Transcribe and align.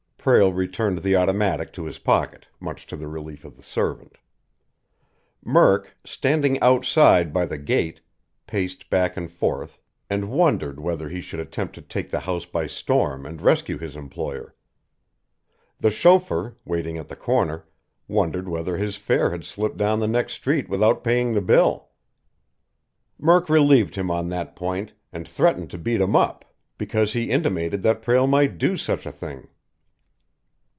Prale 0.23 0.53
returned 0.53 0.99
the 0.99 1.15
automatic 1.15 1.73
to 1.73 1.85
his 1.85 1.97
pocket, 1.97 2.47
much 2.59 2.85
to 2.85 2.95
the 2.95 3.07
relief 3.07 3.43
of 3.43 3.57
the 3.57 3.63
servant. 3.63 4.19
Murk, 5.43 5.97
standing 6.05 6.59
outside 6.61 7.33
by 7.33 7.47
the 7.47 7.57
gate, 7.57 8.01
paced 8.45 8.91
back 8.91 9.17
and 9.17 9.31
forth 9.31 9.79
and 10.11 10.29
wondered 10.29 10.79
whether 10.79 11.09
he 11.09 11.21
should 11.21 11.39
attempt 11.39 11.73
to 11.73 11.81
take 11.81 12.11
the 12.11 12.19
house 12.19 12.45
by 12.45 12.67
storm 12.67 13.25
and 13.25 13.41
rescue 13.41 13.79
his 13.79 13.95
employer. 13.95 14.53
The 15.79 15.89
chauffeur, 15.89 16.55
waiting 16.65 16.99
at 16.99 17.07
the 17.07 17.15
corner, 17.15 17.65
wondered 18.07 18.47
whether 18.47 18.77
his 18.77 18.97
fare 18.97 19.31
had 19.31 19.43
slipped 19.43 19.77
down 19.77 20.01
the 20.01 20.07
next 20.07 20.33
street 20.33 20.69
without 20.69 21.03
paying 21.03 21.33
the 21.33 21.41
bill. 21.41 21.89
Murk 23.17 23.49
relieved 23.49 23.95
him 23.95 24.11
on 24.11 24.29
that 24.29 24.55
point 24.55 24.93
and 25.11 25.27
threatened 25.27 25.71
to 25.71 25.79
beat 25.79 25.99
him 25.99 26.15
up 26.15 26.45
because 26.77 27.13
he 27.13 27.31
intimated 27.31 27.81
that 27.81 28.03
Prale 28.03 28.27
might 28.27 28.59
do 28.59 28.77
such 28.77 29.07
a 29.07 29.11
thing. 29.11 29.47